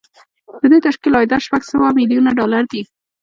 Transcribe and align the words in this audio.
د 0.61 0.63
دې 0.71 0.79
تشکیل 0.87 1.13
عایدات 1.17 1.41
شپږ 1.47 1.61
سوه 1.71 1.87
میلیونه 1.99 2.29
ډالر 2.39 2.63
دي 2.71 2.81